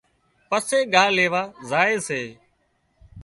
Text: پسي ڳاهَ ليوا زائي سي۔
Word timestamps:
پسي 0.49 0.79
ڳاهَ 0.93 1.07
ليوا 1.15 1.43
زائي 1.69 1.97
سي۔ 2.07 2.21